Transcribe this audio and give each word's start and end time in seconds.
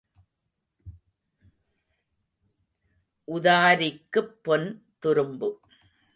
உதாரிக்குப் 3.27 4.33
பொன் 4.41 4.67
துரும்பு. 4.99 5.49